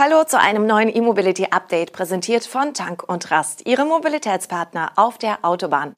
Hallo 0.00 0.22
zu 0.22 0.38
einem 0.38 0.64
neuen 0.64 0.94
E-Mobility 0.94 1.46
Update, 1.50 1.92
präsentiert 1.92 2.44
von 2.44 2.72
Tank 2.72 3.02
und 3.08 3.32
Rast, 3.32 3.66
Ihre 3.66 3.84
Mobilitätspartner 3.84 4.92
auf 4.94 5.18
der 5.18 5.38
Autobahn. 5.42 5.96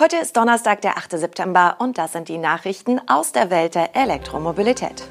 Heute 0.00 0.16
ist 0.16 0.38
Donnerstag, 0.38 0.80
der 0.80 0.96
8. 0.96 1.18
September 1.18 1.76
und 1.78 1.98
das 1.98 2.12
sind 2.12 2.30
die 2.30 2.38
Nachrichten 2.38 2.98
aus 3.08 3.32
der 3.32 3.50
Welt 3.50 3.74
der 3.74 3.94
Elektromobilität. 3.94 5.06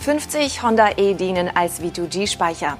50 0.00 0.64
Honda 0.64 0.90
E 0.96 1.14
dienen 1.14 1.52
als 1.54 1.80
V2G-Speicher. 1.80 2.76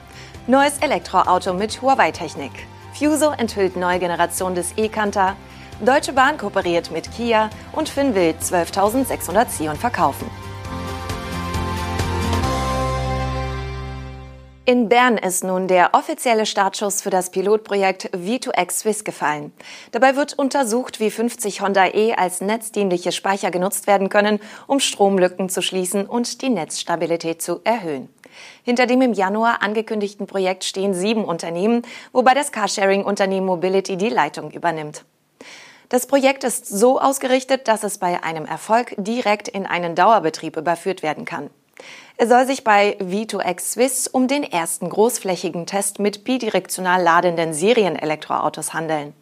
Neues 0.48 0.78
Elektroauto 0.78 1.54
mit 1.54 1.80
Huawei-Technik. 1.80 2.66
Fuso 2.92 3.30
enthüllt 3.30 3.76
neue 3.76 4.00
Generation 4.00 4.56
des 4.56 4.72
E-Canter. 4.76 5.36
Deutsche 5.80 6.12
Bahn 6.12 6.38
kooperiert 6.38 6.90
mit 6.90 7.08
Kia 7.12 7.50
und 7.70 7.88
Finn 7.88 8.16
will 8.16 8.34
12.600 8.42 9.46
Zion 9.46 9.76
verkaufen. 9.76 10.28
In 14.68 14.88
Bern 14.88 15.16
ist 15.16 15.44
nun 15.44 15.68
der 15.68 15.90
offizielle 15.92 16.44
Startschuss 16.44 17.00
für 17.00 17.10
das 17.10 17.30
Pilotprojekt 17.30 18.10
V2X 18.12 18.72
Swiss 18.72 19.04
gefallen. 19.04 19.52
Dabei 19.92 20.16
wird 20.16 20.36
untersucht, 20.36 20.98
wie 20.98 21.12
50 21.12 21.60
Honda 21.60 21.86
E 21.94 22.14
als 22.14 22.40
netzdienliche 22.40 23.12
Speicher 23.12 23.52
genutzt 23.52 23.86
werden 23.86 24.08
können, 24.08 24.40
um 24.66 24.80
Stromlücken 24.80 25.48
zu 25.50 25.62
schließen 25.62 26.04
und 26.04 26.42
die 26.42 26.48
Netzstabilität 26.48 27.40
zu 27.40 27.60
erhöhen. 27.62 28.08
Hinter 28.64 28.86
dem 28.86 29.02
im 29.02 29.12
Januar 29.12 29.62
angekündigten 29.62 30.26
Projekt 30.26 30.64
stehen 30.64 30.94
sieben 30.94 31.24
Unternehmen, 31.24 31.82
wobei 32.10 32.34
das 32.34 32.50
Carsharing-Unternehmen 32.50 33.46
Mobility 33.46 33.96
die 33.96 34.08
Leitung 34.08 34.50
übernimmt. 34.50 35.04
Das 35.90 36.08
Projekt 36.08 36.42
ist 36.42 36.66
so 36.66 37.00
ausgerichtet, 37.00 37.68
dass 37.68 37.84
es 37.84 37.98
bei 37.98 38.24
einem 38.24 38.46
Erfolg 38.46 38.96
direkt 38.98 39.46
in 39.46 39.64
einen 39.64 39.94
Dauerbetrieb 39.94 40.56
überführt 40.56 41.04
werden 41.04 41.24
kann. 41.24 41.50
Es 42.16 42.30
soll 42.30 42.46
sich 42.46 42.64
bei 42.64 42.96
V2X 42.98 43.60
Swiss 43.60 44.08
um 44.08 44.26
den 44.26 44.42
ersten 44.42 44.88
großflächigen 44.88 45.66
Test 45.66 45.98
mit 45.98 46.24
bidirektional 46.24 47.02
ladenden 47.02 47.52
Serienelektroautos 47.52 48.72
handeln. 48.72 49.12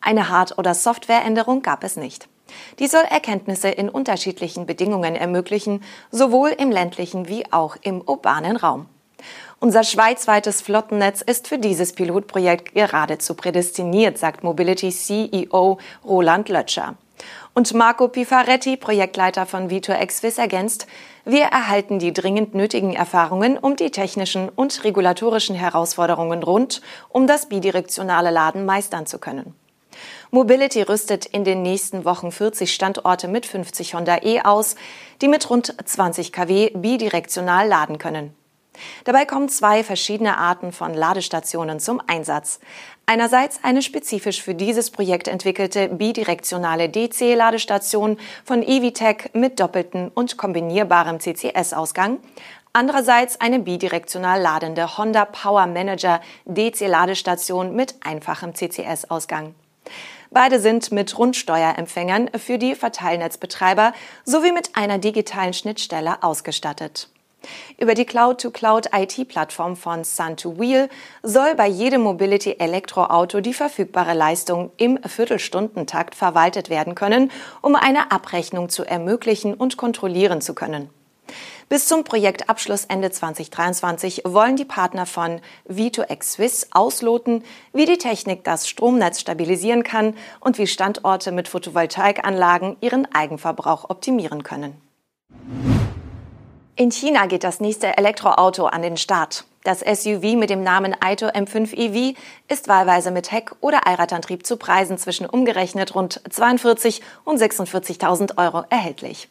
Eine 0.00 0.28
Hard- 0.28 0.58
oder 0.58 0.74
Softwareänderung 0.74 1.62
gab 1.62 1.84
es 1.84 1.96
nicht. 1.96 2.28
Die 2.78 2.86
soll 2.88 3.04
Erkenntnisse 3.04 3.68
in 3.68 3.88
unterschiedlichen 3.88 4.66
Bedingungen 4.66 5.14
ermöglichen, 5.14 5.82
sowohl 6.10 6.50
im 6.50 6.70
ländlichen 6.70 7.28
wie 7.28 7.50
auch 7.52 7.76
im 7.82 8.00
urbanen 8.00 8.56
Raum. 8.56 8.86
Unser 9.58 9.84
schweizweites 9.84 10.60
Flottennetz 10.60 11.22
ist 11.22 11.48
für 11.48 11.58
dieses 11.58 11.92
Pilotprojekt 11.94 12.74
geradezu 12.74 13.34
prädestiniert, 13.34 14.18
sagt 14.18 14.44
Mobility 14.44 14.90
CEO 14.90 15.78
Roland 16.04 16.48
Lötscher. 16.48 16.96
Und 17.56 17.72
Marco 17.72 18.08
Pifaretti, 18.08 18.76
Projektleiter 18.76 19.46
von 19.46 19.70
V2X 19.70 20.10
Swiss, 20.10 20.36
ergänzt, 20.36 20.86
wir 21.24 21.44
erhalten 21.44 21.98
die 21.98 22.12
dringend 22.12 22.54
nötigen 22.54 22.92
Erfahrungen, 22.92 23.56
um 23.56 23.76
die 23.76 23.90
technischen 23.90 24.50
und 24.50 24.84
regulatorischen 24.84 25.56
Herausforderungen 25.56 26.42
rund 26.42 26.82
um 27.08 27.26
das 27.26 27.48
bidirektionale 27.48 28.30
Laden 28.30 28.66
meistern 28.66 29.06
zu 29.06 29.18
können. 29.18 29.54
Mobility 30.30 30.82
rüstet 30.82 31.24
in 31.24 31.44
den 31.44 31.62
nächsten 31.62 32.04
Wochen 32.04 32.30
40 32.30 32.74
Standorte 32.74 33.26
mit 33.26 33.46
50 33.46 33.94
Honda 33.94 34.18
E 34.22 34.42
aus, 34.42 34.76
die 35.22 35.28
mit 35.28 35.48
rund 35.48 35.74
20 35.82 36.34
kW 36.34 36.72
bidirektional 36.74 37.66
laden 37.66 37.96
können. 37.96 38.36
Dabei 39.04 39.24
kommen 39.24 39.48
zwei 39.48 39.82
verschiedene 39.82 40.36
Arten 40.36 40.72
von 40.72 40.94
Ladestationen 40.94 41.80
zum 41.80 42.02
Einsatz. 42.06 42.60
Einerseits 43.08 43.60
eine 43.62 43.82
spezifisch 43.82 44.42
für 44.42 44.56
dieses 44.56 44.90
Projekt 44.90 45.28
entwickelte 45.28 45.88
bidirektionale 45.88 46.88
DC-Ladestation 46.88 48.18
von 48.44 48.64
Evitech 48.64 49.30
mit 49.32 49.60
doppeltem 49.60 50.10
und 50.12 50.36
kombinierbarem 50.36 51.20
CCS-Ausgang. 51.20 52.18
Andererseits 52.72 53.40
eine 53.40 53.60
bidirektional 53.60 54.42
ladende 54.42 54.98
Honda 54.98 55.24
Power 55.24 55.68
Manager 55.68 56.20
DC-Ladestation 56.46 57.76
mit 57.76 57.94
einfachem 58.04 58.56
CCS-Ausgang. 58.56 59.54
Beide 60.32 60.58
sind 60.58 60.90
mit 60.90 61.16
Rundsteuerempfängern 61.16 62.30
für 62.36 62.58
die 62.58 62.74
Verteilnetzbetreiber 62.74 63.92
sowie 64.24 64.50
mit 64.50 64.74
einer 64.74 64.98
digitalen 64.98 65.54
Schnittstelle 65.54 66.24
ausgestattet. 66.24 67.08
Über 67.78 67.94
die 67.94 68.04
Cloud-to-Cloud-IT-Plattform 68.04 69.76
von 69.76 70.02
Sun2Wheel 70.02 70.88
soll 71.22 71.54
bei 71.54 71.66
jedem 71.66 72.02
Mobility-Elektroauto 72.02 73.40
die 73.40 73.54
verfügbare 73.54 74.14
Leistung 74.14 74.70
im 74.76 74.98
Viertelstundentakt 75.02 76.14
verwaltet 76.14 76.70
werden 76.70 76.94
können, 76.94 77.30
um 77.62 77.76
eine 77.76 78.10
Abrechnung 78.12 78.68
zu 78.68 78.84
ermöglichen 78.84 79.54
und 79.54 79.76
kontrollieren 79.76 80.40
zu 80.40 80.54
können. 80.54 80.90
Bis 81.68 81.86
zum 81.86 82.04
Projektabschluss 82.04 82.84
Ende 82.84 83.10
2023 83.10 84.22
wollen 84.24 84.54
die 84.54 84.64
Partner 84.64 85.04
von 85.04 85.40
V2X 85.68 86.22
Swiss 86.22 86.68
ausloten, 86.70 87.42
wie 87.72 87.86
die 87.86 87.98
Technik 87.98 88.44
das 88.44 88.68
Stromnetz 88.68 89.20
stabilisieren 89.20 89.82
kann 89.82 90.14
und 90.38 90.58
wie 90.58 90.68
Standorte 90.68 91.32
mit 91.32 91.48
Photovoltaikanlagen 91.48 92.76
ihren 92.80 93.12
Eigenverbrauch 93.12 93.90
optimieren 93.90 94.44
können. 94.44 94.80
In 96.78 96.90
China 96.90 97.24
geht 97.24 97.42
das 97.42 97.58
nächste 97.58 97.96
Elektroauto 97.96 98.66
an 98.66 98.82
den 98.82 98.98
Start. 98.98 99.44
Das 99.64 99.80
SUV 99.80 100.36
mit 100.36 100.50
dem 100.50 100.62
Namen 100.62 100.94
Aito 101.00 101.24
M5 101.24 101.72
EV 101.72 102.14
ist 102.48 102.68
wahlweise 102.68 103.10
mit 103.10 103.32
Heck- 103.32 103.56
oder 103.62 103.86
Allradantrieb 103.86 104.44
zu 104.44 104.58
Preisen 104.58 104.98
zwischen 104.98 105.24
umgerechnet 105.24 105.94
rund 105.94 106.20
42 106.28 107.00
und 107.24 107.40
46.000 107.40 108.36
Euro 108.36 108.66
erhältlich. 108.68 109.30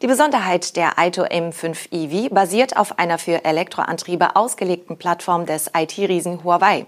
Die 0.00 0.06
Besonderheit 0.06 0.74
der 0.76 0.98
Aito 0.98 1.24
M5 1.24 1.92
EV 1.92 2.32
basiert 2.32 2.78
auf 2.78 2.98
einer 2.98 3.18
für 3.18 3.44
Elektroantriebe 3.44 4.34
ausgelegten 4.34 4.96
Plattform 4.96 5.44
des 5.44 5.70
IT-Riesen 5.76 6.44
Huawei. 6.44 6.86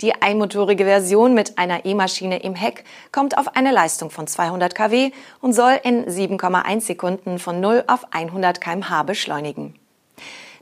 Die 0.00 0.20
einmotorige 0.20 0.84
Version 0.84 1.34
mit 1.34 1.58
einer 1.58 1.84
E-Maschine 1.84 2.38
im 2.42 2.54
Heck 2.54 2.84
kommt 3.12 3.36
auf 3.38 3.56
eine 3.56 3.72
Leistung 3.72 4.10
von 4.10 4.26
200 4.26 4.74
kW 4.74 5.12
und 5.40 5.52
soll 5.52 5.78
in 5.82 6.06
7,1 6.06 6.80
Sekunden 6.80 7.38
von 7.38 7.60
0 7.60 7.84
auf 7.86 8.06
100 8.12 8.60
kmh 8.60 9.02
beschleunigen. 9.04 9.74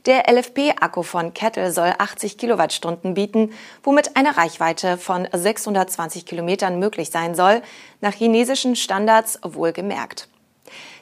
Der 0.07 0.27
LFP-Akku 0.31 1.03
von 1.03 1.33
Kettle 1.35 1.71
soll 1.71 1.93
80 1.95 2.39
Kilowattstunden 2.39 3.13
bieten, 3.13 3.53
womit 3.83 4.15
eine 4.17 4.35
Reichweite 4.35 4.97
von 4.97 5.27
620 5.31 6.25
Kilometern 6.25 6.79
möglich 6.79 7.11
sein 7.11 7.35
soll, 7.35 7.61
nach 7.99 8.13
chinesischen 8.13 8.75
Standards 8.75 9.39
wohlgemerkt. 9.43 10.27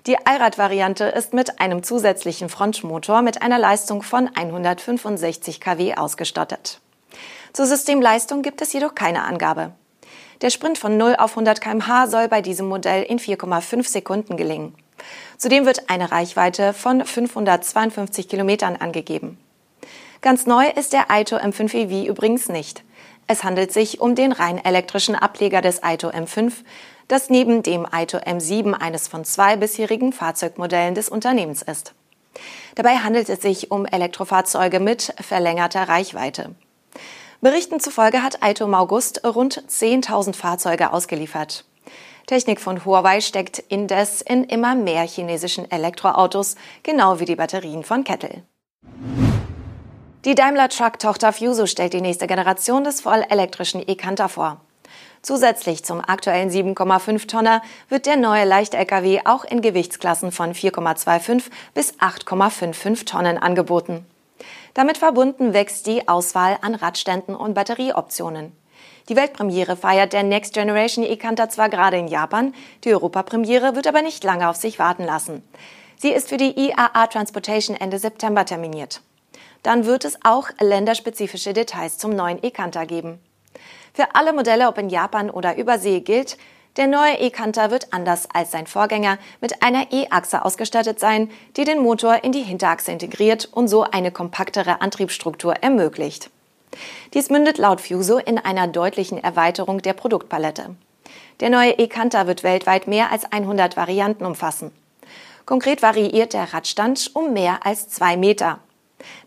Die 0.05 0.17
Allrad-Variante 0.25 1.05
ist 1.05 1.33
mit 1.33 1.61
einem 1.61 1.83
zusätzlichen 1.83 2.49
Frontmotor 2.49 3.21
mit 3.21 3.41
einer 3.41 3.59
Leistung 3.59 4.01
von 4.01 4.29
165 4.33 5.61
kW 5.61 5.95
ausgestattet. 5.95 6.81
Zur 7.53 7.65
Systemleistung 7.65 8.41
gibt 8.41 8.61
es 8.61 8.73
jedoch 8.73 8.95
keine 8.95 9.23
Angabe. 9.23 9.73
Der 10.41 10.49
Sprint 10.49 10.77
von 10.77 10.97
0 10.97 11.15
auf 11.17 11.31
100 11.31 11.59
kmh 11.59 12.07
soll 12.07 12.27
bei 12.27 12.41
diesem 12.41 12.67
Modell 12.67 13.03
in 13.03 13.19
4,5 13.19 13.87
Sekunden 13.87 14.37
gelingen. 14.37 14.73
Zudem 15.37 15.65
wird 15.65 15.89
eine 15.89 16.11
Reichweite 16.11 16.73
von 16.73 17.05
552 17.05 18.29
Kilometern 18.29 18.75
angegeben. 18.75 19.37
Ganz 20.21 20.45
neu 20.45 20.67
ist 20.69 20.93
der 20.93 21.09
Aito 21.11 21.37
M5 21.37 21.73
EV 21.73 22.07
übrigens 22.07 22.49
nicht. 22.49 22.83
Es 23.27 23.43
handelt 23.43 23.71
sich 23.71 24.01
um 24.01 24.15
den 24.15 24.31
rein 24.31 24.63
elektrischen 24.63 25.15
Ableger 25.15 25.61
des 25.61 25.83
Aito 25.83 26.09
M5, 26.09 26.51
das 27.07 27.29
neben 27.29 27.63
dem 27.63 27.85
Aito 27.91 28.17
M7 28.17 28.73
eines 28.73 29.07
von 29.07 29.23
zwei 29.23 29.55
bisherigen 29.55 30.13
Fahrzeugmodellen 30.13 30.95
des 30.95 31.09
Unternehmens 31.09 31.61
ist. 31.61 31.93
Dabei 32.75 32.97
handelt 32.97 33.29
es 33.29 33.41
sich 33.41 33.71
um 33.71 33.85
Elektrofahrzeuge 33.85 34.79
mit 34.79 35.13
verlängerter 35.19 35.87
Reichweite. 35.87 36.55
Berichten 37.41 37.79
zufolge 37.79 38.21
hat 38.21 38.43
Aito 38.43 38.65
im 38.65 38.73
August 38.73 39.23
rund 39.23 39.63
10.000 39.69 40.35
Fahrzeuge 40.35 40.91
ausgeliefert. 40.91 41.63
Technik 42.27 42.59
von 42.59 42.83
Huawei 42.83 43.21
steckt 43.21 43.59
indes 43.59 44.21
in 44.21 44.43
immer 44.43 44.75
mehr 44.75 45.03
chinesischen 45.03 45.71
Elektroautos, 45.71 46.55
genau 46.83 47.19
wie 47.21 47.25
die 47.25 47.37
Batterien 47.37 47.83
von 47.83 48.03
Kettle. 48.03 48.43
Die 50.25 50.35
Daimler 50.35 50.67
Truck-Tochter 50.67 51.31
Fuso 51.31 51.65
stellt 51.65 51.93
die 51.93 52.01
nächste 52.01 52.27
Generation 52.27 52.83
des 52.83 52.99
vollelektrischen 52.99 53.81
E-Canter 53.87 54.27
vor. 54.27 54.59
Zusätzlich 55.21 55.85
zum 55.85 56.01
aktuellen 56.01 56.49
7,5 56.49 57.25
Tonner 57.27 57.61
wird 57.87 58.05
der 58.05 58.17
neue 58.17 58.43
Leicht-LKW 58.43 59.21
auch 59.23 59.45
in 59.45 59.61
Gewichtsklassen 59.61 60.33
von 60.33 60.53
4,25 60.53 61.43
bis 61.73 61.93
8,55 61.99 63.05
Tonnen 63.05 63.37
angeboten. 63.37 64.05
Damit 64.73 64.97
verbunden 64.97 65.53
wächst 65.53 65.87
die 65.87 66.07
Auswahl 66.07 66.57
an 66.61 66.75
Radständen 66.75 67.35
und 67.35 67.53
Batterieoptionen. 67.53 68.51
Die 69.09 69.15
Weltpremiere 69.15 69.75
feiert 69.75 70.13
der 70.13 70.23
Next 70.23 70.53
Generation 70.53 71.03
E-Canter 71.03 71.49
zwar 71.49 71.69
gerade 71.69 71.97
in 71.97 72.07
Japan, 72.07 72.53
die 72.83 72.93
Europapremiere 72.93 73.75
wird 73.75 73.87
aber 73.87 74.03
nicht 74.03 74.23
lange 74.23 74.47
auf 74.47 74.55
sich 74.55 74.77
warten 74.77 75.03
lassen. 75.03 75.43
Sie 75.97 76.11
ist 76.11 76.29
für 76.29 76.37
die 76.37 76.57
IAA 76.57 77.07
Transportation 77.07 77.75
Ende 77.75 77.97
September 77.97 78.45
terminiert. 78.45 79.01
Dann 79.63 79.85
wird 79.85 80.05
es 80.05 80.19
auch 80.23 80.49
länderspezifische 80.61 81.53
Details 81.53 81.97
zum 81.97 82.15
neuen 82.15 82.41
E-Canter 82.43 82.85
geben. 82.85 83.19
Für 83.93 84.15
alle 84.15 84.31
Modelle, 84.31 84.67
ob 84.67 84.77
in 84.77 84.89
Japan 84.89 85.29
oder 85.29 85.57
Übersee, 85.57 85.99
gilt, 85.99 86.37
Der 86.79 86.87
neue 86.87 87.19
E-Canter 87.19 87.71
wird 87.71 87.91
anders 87.91 88.29
als 88.33 88.51
sein 88.51 88.65
Vorgänger 88.65 89.17
mit 89.41 89.61
einer 89.61 89.91
E-Achse 89.91 90.45
ausgestattet 90.45 90.97
sein, 90.97 91.29
die 91.57 91.65
den 91.65 91.79
Motor 91.79 92.23
in 92.23 92.31
die 92.31 92.41
Hinterachse 92.41 92.93
integriert 92.93 93.49
und 93.51 93.67
so 93.67 93.83
eine 93.83 94.11
kompaktere 94.11 94.79
Antriebsstruktur 94.79 95.55
ermöglicht. 95.55 96.29
Dies 97.13 97.29
mündet 97.29 97.57
laut 97.57 97.81
Fuso 97.81 98.17
in 98.17 98.37
einer 98.37 98.65
deutlichen 98.69 99.21
Erweiterung 99.21 99.81
der 99.81 99.91
Produktpalette. 99.91 100.73
Der 101.41 101.49
neue 101.49 101.71
E-Canter 101.71 102.27
wird 102.27 102.43
weltweit 102.43 102.87
mehr 102.87 103.11
als 103.11 103.29
100 103.29 103.75
Varianten 103.75 104.25
umfassen. 104.25 104.71
Konkret 105.45 105.81
variiert 105.81 106.31
der 106.31 106.53
Radstand 106.53 107.11
um 107.13 107.33
mehr 107.33 107.65
als 107.65 107.89
zwei 107.89 108.15
Meter. 108.15 108.59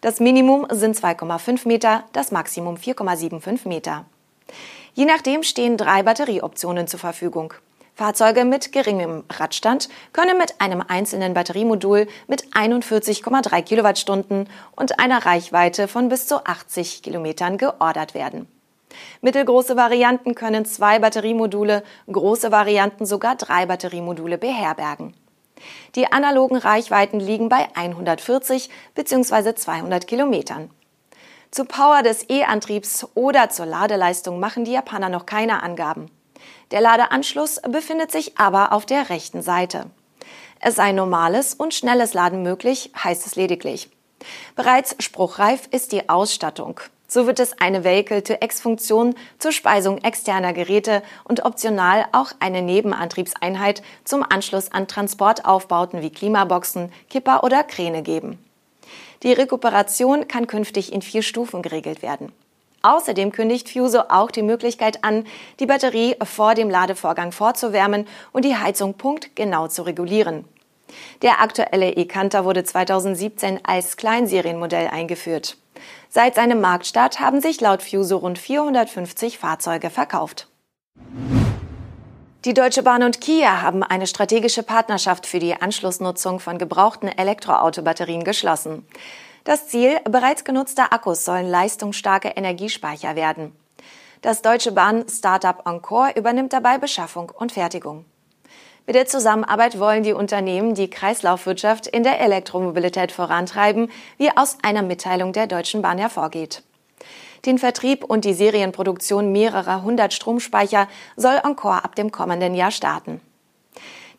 Das 0.01 0.21
Minimum 0.21 0.69
sind 0.71 0.97
2,5 0.97 1.69
Meter, 1.69 2.05
das 2.15 2.31
Maximum 2.31 2.77
4,75 2.77 3.69
Meter. 3.69 4.07
Je 4.95 5.05
nachdem 5.07 5.43
stehen 5.43 5.77
drei 5.77 6.03
Batterieoptionen 6.03 6.87
zur 6.87 7.01
Verfügung. 7.01 7.55
Fahrzeuge 7.95 8.45
mit 8.45 8.73
geringem 8.73 9.25
Radstand 9.31 9.89
können 10.13 10.39
mit 10.39 10.61
einem 10.61 10.83
einzelnen 10.87 11.35
Batteriemodul 11.35 12.09
mit 12.27 12.47
41,3 12.55 13.63
Kilowattstunden 13.63 14.49
und 14.77 14.99
einer 14.99 15.25
Reichweite 15.25 15.89
von 15.89 16.09
bis 16.09 16.27
zu 16.27 16.45
80 16.45 17.03
Kilometern 17.03 17.59
geordert 17.59 18.15
werden. 18.15 18.47
Mittelgroße 19.21 19.77
Varianten 19.77 20.35
können 20.35 20.65
zwei 20.65 20.99
Batteriemodule, 20.99 21.83
große 22.11 22.51
Varianten 22.51 23.07
sogar 23.07 23.37
drei 23.37 23.67
Batteriemodule 23.67 24.39
beherbergen. 24.39 25.15
Die 25.95 26.11
analogen 26.11 26.57
Reichweiten 26.57 27.21
liegen 27.21 27.49
bei 27.49 27.69
140 27.75 28.69
bzw. 28.95 29.55
200 29.55 30.07
Kilometern. 30.07 30.71
Zur 31.53 31.67
Power 31.67 32.03
des 32.03 32.31
E-Antriebs 32.31 33.07
oder 33.15 33.51
zur 33.51 33.67
Ladeleistung 33.67 34.41
machen 34.41 34.65
die 34.65 34.73
Japaner 34.73 35.11
noch 35.11 35.27
keine 35.27 35.63
Angaben. 35.63 36.11
Der 36.71 36.81
Ladeanschluss 36.81 37.61
befindet 37.69 38.11
sich 38.11 38.39
aber 38.39 38.73
auf 38.73 38.87
der 38.87 39.11
rechten 39.11 39.43
Seite. 39.43 39.91
Es 40.61 40.77
sei 40.77 40.93
normales 40.93 41.53
und 41.53 41.75
schnelles 41.75 42.15
Laden 42.15 42.43
möglich, 42.43 42.91
heißt 42.97 43.27
es 43.27 43.37
lediglich. 43.37 43.91
Bereits 44.57 44.97
spruchreif 44.99 45.69
ist 45.71 45.93
die 45.93 46.09
Ausstattung. 46.09 46.81
So 47.07 47.27
wird 47.27 47.39
es 47.39 47.61
eine 47.61 47.85
Vehicle-to-X-Funktion 47.85 49.15
zur 49.39 49.53
Speisung 49.53 49.99
externer 49.99 50.55
Geräte 50.55 51.03
und 51.25 51.45
optional 51.45 52.07
auch 52.13 52.33
eine 52.41 52.63
Nebenantriebseinheit 52.63 53.83
zum 54.05 54.25
Anschluss 54.27 54.73
an 54.73 54.89
Transportaufbauten 54.89 56.01
wie 56.01 56.09
Klimaboxen, 56.09 56.91
Kipper 57.11 57.45
oder 57.45 57.63
Kräne 57.63 58.01
geben. 58.01 58.43
Die 59.23 59.33
Rekuperation 59.33 60.29
kann 60.29 60.47
künftig 60.47 60.93
in 60.93 61.03
vier 61.03 61.23
Stufen 61.23 61.63
geregelt 61.63 62.03
werden. 62.03 62.33
Außerdem 62.83 63.31
kündigt 63.31 63.71
Fuso 63.71 64.01
auch 64.09 64.31
die 64.31 64.43
Möglichkeit 64.43 65.05
an, 65.05 65.25
die 65.61 65.67
Batterie 65.67 66.17
vor 66.25 66.55
dem 66.55 66.69
Ladevorgang 66.69 67.31
vorzuwärmen 67.31 68.09
und 68.33 68.45
die 68.45 68.57
Heizung 68.57 68.95
punktgenau 68.95 69.69
zu 69.69 69.83
regulieren. 69.83 70.45
Der 71.23 71.41
aktuelle 71.41 71.91
e-Canter 71.91 72.45
wurde 72.45 72.65
2017 72.65 73.61
als 73.63 73.97
Kleinserienmodell 73.97 74.89
eingeführt. 74.89 75.57
Seit 76.09 76.35
seinem 76.35 76.61
Marktstart 76.61 77.21
haben 77.21 77.41
sich 77.41 77.61
laut 77.61 77.83
Fuso 77.83 78.19
rund 78.19 78.39
450 78.39 79.39
Fahrzeuge 79.39 79.89
verkauft. 79.89 80.49
Die 82.45 82.55
Deutsche 82.55 82.83
Bahn 82.83 83.05
und 83.05 83.21
Kia 83.21 83.63
haben 83.63 83.85
eine 83.85 84.09
strategische 84.09 84.65
Partnerschaft 84.65 85.29
für 85.29 85.39
die 85.39 85.55
Anschlussnutzung 85.55 86.41
von 86.41 86.59
gebrauchten 86.59 87.07
Elektroautobatterien 87.07 88.25
geschlossen. 88.25 88.85
Das 89.45 89.69
Ziel, 89.69 90.01
bereits 90.11 90.43
genutzte 90.43 90.91
Akkus 90.91 91.25
sollen 91.25 91.49
leistungsstarke 91.49 92.31
Energiespeicher 92.31 93.15
werden. 93.15 93.55
Das 94.23 94.43
Deutsche 94.43 94.73
Bahn 94.73 95.05
Startup 95.09 95.65
Encore 95.67 96.15
übernimmt 96.17 96.53
dabei 96.53 96.79
Beschaffung 96.79 97.31
und 97.31 97.53
Fertigung. 97.53 98.07
Mit 98.89 98.97
der 98.97 99.07
Zusammenarbeit 99.07 99.79
wollen 99.79 100.03
die 100.03 100.13
Unternehmen 100.13 100.75
die 100.75 100.91
Kreislaufwirtschaft 100.91 101.87
in 101.87 102.03
der 102.03 102.19
Elektromobilität 102.19 103.13
vorantreiben, 103.13 103.89
wie 104.19 104.37
aus 104.37 104.59
einer 104.65 104.83
Mitteilung 104.83 105.33
der 105.33 105.47
Deutschen 105.47 105.81
Bahn 105.81 105.99
hervorgeht. 105.99 106.65
Den 107.45 107.59
Vertrieb 107.59 108.05
und 108.05 108.25
die 108.25 108.35
Serienproduktion 108.35 109.33
mehrerer 109.33 109.83
hundert 109.83 110.13
Stromspeicher 110.13 110.89
soll 111.17 111.41
Encore 111.43 111.85
ab 111.85 111.97
dem 111.97 112.13
kommenden 112.13 112.55
Jahr 112.55 112.71
starten. 112.71 113.21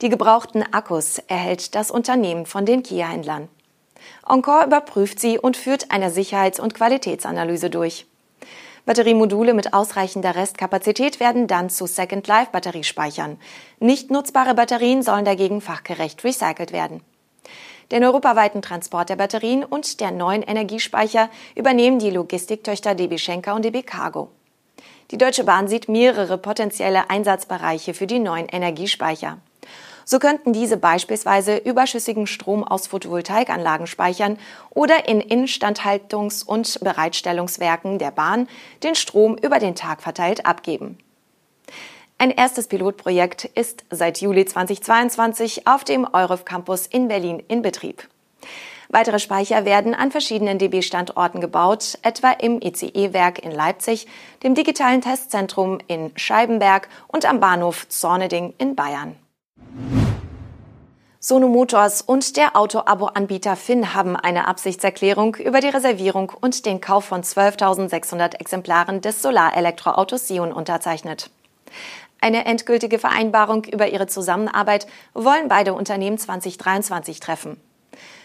Die 0.01 0.09
gebrauchten 0.09 0.63
Akkus 0.73 1.19
erhält 1.27 1.75
das 1.75 1.89
Unternehmen 1.89 2.45
von 2.45 2.65
den 2.65 2.83
Kia-Händlern. 2.83 3.47
Encore 4.27 4.65
überprüft 4.65 5.19
sie 5.21 5.39
und 5.39 5.55
führt 5.55 5.91
eine 5.91 6.11
Sicherheits- 6.11 6.59
und 6.59 6.73
Qualitätsanalyse 6.73 7.69
durch. 7.69 8.05
Batteriemodule 8.85 9.53
mit 9.53 9.73
ausreichender 9.73 10.35
Restkapazität 10.35 11.21
werden 11.21 11.47
dann 11.47 11.69
zu 11.69 11.85
Second 11.85 12.27
Life 12.27 12.51
Batteriespeichern. 12.51 13.39
Nicht 13.79 14.11
nutzbare 14.11 14.55
Batterien 14.55 15.01
sollen 15.01 15.23
dagegen 15.23 15.61
fachgerecht 15.61 16.21
recycelt 16.25 16.73
werden. 16.73 17.01
Den 17.93 18.03
europaweiten 18.03 18.63
Transport 18.63 19.09
der 19.09 19.17
Batterien 19.17 19.63
und 19.63 19.99
der 19.99 20.09
neuen 20.09 20.41
Energiespeicher 20.41 21.29
übernehmen 21.55 21.99
die 21.99 22.09
Logistiktöchter 22.09 22.95
DB 22.95 23.19
Schenker 23.19 23.53
und 23.53 23.63
DB 23.63 23.83
Cargo. 23.83 24.31
Die 25.11 25.19
Deutsche 25.19 25.43
Bahn 25.43 25.67
sieht 25.67 25.89
mehrere 25.89 26.39
potenzielle 26.39 27.11
Einsatzbereiche 27.11 27.93
für 27.93 28.07
die 28.07 28.17
neuen 28.17 28.47
Energiespeicher. 28.47 29.37
So 30.05 30.17
könnten 30.17 30.53
diese 30.53 30.77
beispielsweise 30.77 31.57
überschüssigen 31.57 32.25
Strom 32.25 32.63
aus 32.63 32.87
Photovoltaikanlagen 32.87 33.85
speichern 33.85 34.39
oder 34.71 35.07
in 35.07 35.21
Instandhaltungs- 35.21 36.43
und 36.43 36.79
Bereitstellungswerken 36.79 37.99
der 37.99 38.09
Bahn 38.09 38.47
den 38.81 38.95
Strom 38.95 39.37
über 39.37 39.59
den 39.59 39.75
Tag 39.75 40.01
verteilt 40.01 40.47
abgeben. 40.47 40.97
Ein 42.17 42.31
erstes 42.31 42.67
Pilotprojekt 42.67 43.45
ist 43.45 43.83
seit 43.89 44.21
Juli 44.21 44.45
2022 44.45 45.67
auf 45.67 45.83
dem 45.83 46.07
EUREF 46.11 46.45
Campus 46.45 46.87
in 46.87 47.07
Berlin 47.07 47.43
in 47.47 47.61
Betrieb. 47.61 48.07
Weitere 48.89 49.17
Speicher 49.19 49.65
werden 49.65 49.95
an 49.95 50.11
verschiedenen 50.11 50.59
DB-Standorten 50.59 51.41
gebaut, 51.41 51.97
etwa 52.03 52.31
im 52.31 52.61
ICE-Werk 52.61 53.39
in 53.39 53.51
Leipzig, 53.51 54.07
dem 54.43 54.53
digitalen 54.53 55.01
Testzentrum 55.01 55.79
in 55.87 56.11
Scheibenberg 56.15 56.87
und 57.07 57.25
am 57.25 57.39
Bahnhof 57.39 57.89
Zorneding 57.89 58.53
in 58.59 58.75
Bayern. 58.75 59.15
Sono 61.19 61.47
Motors 61.47 62.01
und 62.01 62.35
der 62.35 62.55
Auto-Abo-Anbieter 62.55 63.55
Finn 63.55 63.93
haben 63.93 64.17
eine 64.17 64.45
Absichtserklärung 64.45 65.35
über 65.35 65.61
die 65.61 65.69
Reservierung 65.69 66.33
und 66.41 66.65
den 66.65 66.81
Kauf 66.81 67.05
von 67.05 67.23
12.600 67.23 68.35
Exemplaren 68.41 68.99
des 68.99 69.21
Solarelektroautos 69.21 70.27
Sion 70.27 70.51
unterzeichnet. 70.51 71.31
Eine 72.23 72.45
endgültige 72.45 72.99
Vereinbarung 72.99 73.65
über 73.65 73.89
ihre 73.89 74.07
Zusammenarbeit 74.07 74.87
wollen 75.13 75.49
beide 75.49 75.73
Unternehmen 75.73 76.17
2023 76.17 77.19
treffen. 77.19 77.59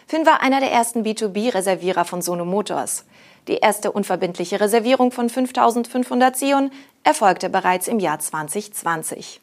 Finn 0.06 0.24
war 0.24 0.40
einer 0.40 0.60
der 0.60 0.70
ersten 0.70 1.02
B2B-Reservierer 1.02 2.04
von 2.04 2.22
Sono 2.22 2.44
Motors. 2.44 3.06
Die 3.48 3.56
erste 3.56 3.90
unverbindliche 3.90 4.60
Reservierung 4.60 5.10
von 5.10 5.28
5500 5.28 6.36
Sion 6.36 6.70
erfolgte 7.02 7.50
bereits 7.50 7.88
im 7.88 7.98
Jahr 7.98 8.20
2020. 8.20 9.40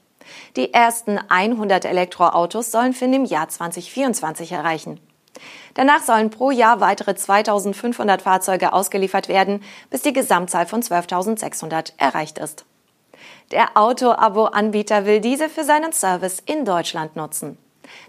Die 0.56 0.74
ersten 0.74 1.18
100 1.18 1.84
Elektroautos 1.84 2.72
sollen 2.72 2.94
Finn 2.94 3.12
im 3.12 3.26
Jahr 3.26 3.50
2024 3.50 4.54
erreichen. 4.54 5.02
Danach 5.74 6.02
sollen 6.02 6.30
pro 6.30 6.50
Jahr 6.52 6.80
weitere 6.80 7.14
2500 7.14 8.22
Fahrzeuge 8.22 8.72
ausgeliefert 8.72 9.28
werden, 9.28 9.62
bis 9.90 10.04
die 10.04 10.14
Gesamtzahl 10.14 10.66
von 10.66 10.82
12.600 10.82 11.92
erreicht 11.98 12.38
ist. 12.38 12.64
Der 13.56 13.78
Auto-Abo-Anbieter 13.78 15.06
will 15.06 15.22
diese 15.22 15.48
für 15.48 15.64
seinen 15.64 15.94
Service 15.94 16.44
in 16.46 16.66
Deutschland 16.66 17.16
nutzen. 17.16 17.58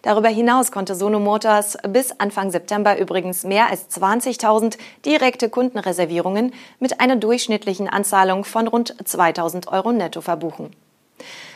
Darüber 0.03 0.29
hinaus 0.29 0.73
konnte 0.73 0.97
Sono 0.97 1.21
Motors 1.21 1.79
bis 1.88 2.11
Anfang 2.19 2.50
September 2.50 2.99
übrigens 2.99 3.45
mehr 3.45 3.71
als 3.71 3.88
20.000 3.97 4.76
direkte 5.05 5.49
Kundenreservierungen 5.49 6.53
mit 6.81 6.99
einer 6.99 7.15
durchschnittlichen 7.15 7.88
Anzahlung 7.88 8.43
von 8.43 8.67
rund 8.67 8.97
2.000 8.97 9.69
Euro 9.69 9.93
netto 9.93 10.21
verbuchen. 10.21 10.75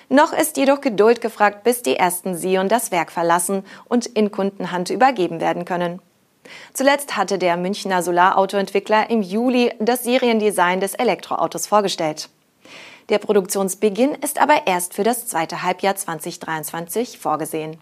Noch 0.09 0.33
ist 0.33 0.57
jedoch 0.57 0.81
Geduld 0.81 1.21
gefragt, 1.21 1.65
bis 1.65 1.83
die 1.83 1.97
ersten 1.97 2.37
Sion 2.37 2.69
das 2.69 2.93
Werk 2.93 3.11
verlassen 3.11 3.65
und 3.89 4.07
in 4.07 4.31
Kundenhand 4.31 4.91
übergeben 4.91 5.41
werden 5.41 5.65
können. 5.65 6.01
Zuletzt 6.75 7.17
hatte 7.17 7.39
der 7.39 7.57
Münchner 7.57 8.05
Solarautoentwickler 8.05 9.11
im 9.11 9.23
Juli 9.23 9.73
das 9.81 10.05
Seriendesign 10.05 10.79
des 10.79 10.95
Elektroautos 10.95 11.67
vorgestellt. 11.67 12.29
Der 13.11 13.19
Produktionsbeginn 13.19 14.15
ist 14.15 14.41
aber 14.41 14.67
erst 14.67 14.95
für 14.95 15.03
das 15.03 15.27
zweite 15.27 15.65
Halbjahr 15.65 15.97
2023 15.97 17.19
vorgesehen. 17.19 17.77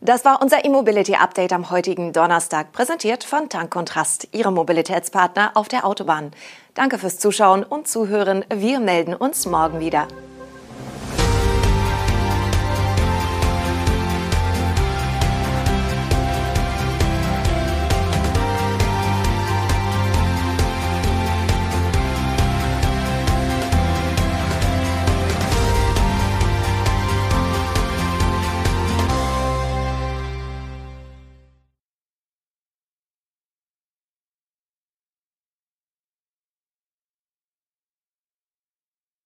Das 0.00 0.24
war 0.24 0.40
unser 0.40 0.64
E-Mobility 0.64 1.16
Update 1.16 1.52
am 1.52 1.70
heutigen 1.70 2.14
Donnerstag, 2.14 2.72
präsentiert 2.72 3.22
von 3.22 3.50
Tank 3.50 3.70
Kontrast, 3.70 4.28
Ihrem 4.32 4.54
Mobilitätspartner 4.54 5.50
auf 5.54 5.68
der 5.68 5.84
Autobahn. 5.84 6.32
Danke 6.72 6.96
fürs 6.96 7.18
Zuschauen 7.18 7.62
und 7.62 7.86
Zuhören. 7.86 8.42
Wir 8.48 8.80
melden 8.80 9.14
uns 9.14 9.44
morgen 9.44 9.78
wieder. 9.78 10.08